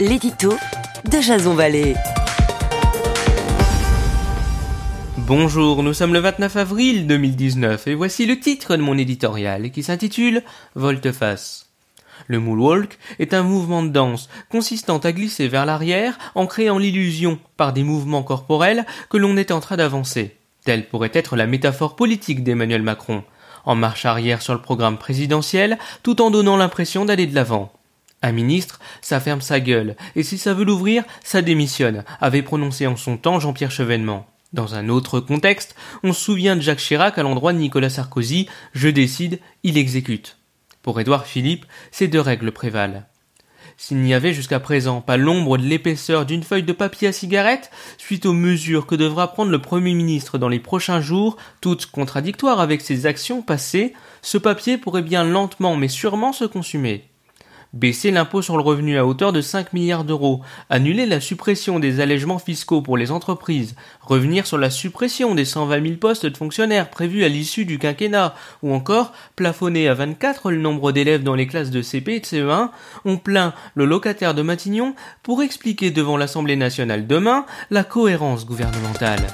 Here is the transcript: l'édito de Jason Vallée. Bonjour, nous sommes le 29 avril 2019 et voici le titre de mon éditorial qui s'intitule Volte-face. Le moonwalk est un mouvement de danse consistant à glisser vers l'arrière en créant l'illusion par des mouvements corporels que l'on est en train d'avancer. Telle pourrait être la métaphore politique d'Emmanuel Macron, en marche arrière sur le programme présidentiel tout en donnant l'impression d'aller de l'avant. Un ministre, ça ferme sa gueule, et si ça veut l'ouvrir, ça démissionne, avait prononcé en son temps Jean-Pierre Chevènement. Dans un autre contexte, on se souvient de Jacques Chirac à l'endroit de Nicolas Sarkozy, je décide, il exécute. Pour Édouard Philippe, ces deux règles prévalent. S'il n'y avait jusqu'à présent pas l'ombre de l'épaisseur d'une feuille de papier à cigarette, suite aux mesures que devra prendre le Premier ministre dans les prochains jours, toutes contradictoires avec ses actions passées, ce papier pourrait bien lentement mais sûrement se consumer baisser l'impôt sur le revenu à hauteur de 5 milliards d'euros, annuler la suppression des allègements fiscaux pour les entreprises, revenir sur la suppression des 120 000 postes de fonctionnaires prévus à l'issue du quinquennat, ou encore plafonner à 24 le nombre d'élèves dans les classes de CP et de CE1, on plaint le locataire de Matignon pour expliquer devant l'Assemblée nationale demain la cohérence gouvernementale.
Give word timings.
l'édito 0.00 0.54
de 1.10 1.20
Jason 1.20 1.52
Vallée. 1.52 1.94
Bonjour, 5.18 5.82
nous 5.82 5.92
sommes 5.92 6.14
le 6.14 6.20
29 6.20 6.56
avril 6.56 7.06
2019 7.06 7.86
et 7.86 7.94
voici 7.94 8.24
le 8.24 8.40
titre 8.40 8.76
de 8.76 8.82
mon 8.82 8.96
éditorial 8.96 9.70
qui 9.70 9.82
s'intitule 9.82 10.42
Volte-face. 10.74 11.66
Le 12.28 12.40
moonwalk 12.40 12.98
est 13.18 13.34
un 13.34 13.42
mouvement 13.42 13.82
de 13.82 13.90
danse 13.90 14.30
consistant 14.48 14.98
à 14.98 15.12
glisser 15.12 15.48
vers 15.48 15.66
l'arrière 15.66 16.18
en 16.34 16.46
créant 16.46 16.78
l'illusion 16.78 17.38
par 17.58 17.74
des 17.74 17.82
mouvements 17.82 18.22
corporels 18.22 18.86
que 19.10 19.18
l'on 19.18 19.36
est 19.36 19.50
en 19.50 19.60
train 19.60 19.76
d'avancer. 19.76 20.34
Telle 20.64 20.88
pourrait 20.88 21.10
être 21.12 21.36
la 21.36 21.46
métaphore 21.46 21.94
politique 21.94 22.42
d'Emmanuel 22.42 22.82
Macron, 22.82 23.22
en 23.66 23.74
marche 23.74 24.06
arrière 24.06 24.40
sur 24.40 24.54
le 24.54 24.62
programme 24.62 24.96
présidentiel 24.96 25.78
tout 26.02 26.22
en 26.22 26.30
donnant 26.30 26.56
l'impression 26.56 27.04
d'aller 27.04 27.26
de 27.26 27.34
l'avant. 27.34 27.70
Un 28.22 28.32
ministre, 28.32 28.80
ça 29.00 29.18
ferme 29.18 29.40
sa 29.40 29.60
gueule, 29.60 29.96
et 30.14 30.22
si 30.22 30.36
ça 30.36 30.52
veut 30.52 30.64
l'ouvrir, 30.64 31.04
ça 31.24 31.40
démissionne, 31.40 32.04
avait 32.20 32.42
prononcé 32.42 32.86
en 32.86 32.96
son 32.96 33.16
temps 33.16 33.40
Jean-Pierre 33.40 33.70
Chevènement. 33.70 34.26
Dans 34.52 34.74
un 34.74 34.90
autre 34.90 35.20
contexte, 35.20 35.74
on 36.02 36.12
se 36.12 36.20
souvient 36.20 36.54
de 36.54 36.60
Jacques 36.60 36.80
Chirac 36.80 37.16
à 37.16 37.22
l'endroit 37.22 37.54
de 37.54 37.58
Nicolas 37.58 37.88
Sarkozy, 37.88 38.46
je 38.74 38.88
décide, 38.88 39.40
il 39.62 39.78
exécute. 39.78 40.36
Pour 40.82 41.00
Édouard 41.00 41.26
Philippe, 41.26 41.64
ces 41.92 42.08
deux 42.08 42.20
règles 42.20 42.52
prévalent. 42.52 43.04
S'il 43.78 43.98
n'y 44.02 44.12
avait 44.12 44.34
jusqu'à 44.34 44.60
présent 44.60 45.00
pas 45.00 45.16
l'ombre 45.16 45.56
de 45.56 45.62
l'épaisseur 45.62 46.26
d'une 46.26 46.42
feuille 46.42 46.62
de 46.62 46.74
papier 46.74 47.08
à 47.08 47.12
cigarette, 47.12 47.70
suite 47.96 48.26
aux 48.26 48.34
mesures 48.34 48.86
que 48.86 48.96
devra 48.96 49.32
prendre 49.32 49.50
le 49.50 49.62
Premier 49.62 49.94
ministre 49.94 50.36
dans 50.36 50.48
les 50.50 50.60
prochains 50.60 51.00
jours, 51.00 51.38
toutes 51.62 51.86
contradictoires 51.86 52.60
avec 52.60 52.82
ses 52.82 53.06
actions 53.06 53.40
passées, 53.40 53.94
ce 54.20 54.36
papier 54.36 54.76
pourrait 54.76 55.00
bien 55.00 55.24
lentement 55.24 55.76
mais 55.76 55.88
sûrement 55.88 56.34
se 56.34 56.44
consumer 56.44 57.09
baisser 57.72 58.10
l'impôt 58.10 58.42
sur 58.42 58.56
le 58.56 58.62
revenu 58.62 58.98
à 58.98 59.06
hauteur 59.06 59.32
de 59.32 59.40
5 59.40 59.72
milliards 59.72 60.04
d'euros, 60.04 60.40
annuler 60.68 61.06
la 61.06 61.20
suppression 61.20 61.78
des 61.78 62.00
allègements 62.00 62.38
fiscaux 62.38 62.82
pour 62.82 62.96
les 62.96 63.10
entreprises, 63.10 63.74
revenir 64.00 64.46
sur 64.46 64.58
la 64.58 64.70
suppression 64.70 65.34
des 65.34 65.44
120 65.44 65.82
000 65.82 65.96
postes 65.96 66.26
de 66.26 66.36
fonctionnaires 66.36 66.90
prévus 66.90 67.24
à 67.24 67.28
l'issue 67.28 67.64
du 67.64 67.78
quinquennat, 67.78 68.34
ou 68.62 68.72
encore 68.72 69.12
plafonner 69.36 69.88
à 69.88 69.94
24 69.94 70.50
le 70.50 70.58
nombre 70.58 70.92
d'élèves 70.92 71.22
dans 71.22 71.34
les 71.34 71.46
classes 71.46 71.70
de 71.70 71.82
CP 71.82 72.14
et 72.14 72.20
de 72.20 72.26
CE1, 72.26 72.70
on 73.04 73.16
plaint 73.16 73.54
le 73.74 73.84
locataire 73.84 74.34
de 74.34 74.42
Matignon 74.42 74.94
pour 75.22 75.42
expliquer 75.42 75.90
devant 75.90 76.16
l'Assemblée 76.16 76.56
nationale 76.56 77.06
demain 77.06 77.46
la 77.70 77.84
cohérence 77.84 78.46
gouvernementale. 78.46 79.26